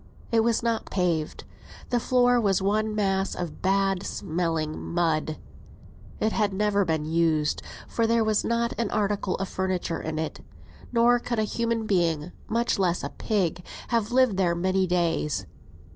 It 0.31 0.39
was 0.43 0.63
not 0.63 0.89
paved; 0.89 1.43
the 1.91 1.99
floor 1.99 2.41
was 2.41 2.59
one 2.59 2.95
mass 2.95 3.35
of 3.35 3.61
bad 3.61 4.01
smelling 4.01 4.75
mud. 4.81 5.37
It 6.19 6.31
had 6.31 6.53
never 6.53 6.83
been 6.83 7.05
used, 7.05 7.61
for 7.87 8.07
there 8.07 8.23
was 8.23 8.43
not 8.43 8.73
an 8.79 8.89
article 8.89 9.35
of 9.35 9.47
furniture 9.47 10.01
in 10.01 10.17
it; 10.17 10.41
nor 10.91 11.19
could 11.19 11.37
a 11.37 11.43
human 11.43 11.85
being, 11.85 12.31
much 12.47 12.79
less 12.79 13.03
a 13.03 13.09
pig, 13.09 13.63
have 13.89 14.11
lived 14.11 14.37
there 14.37 14.55
many 14.55 14.87
days. 14.87 15.45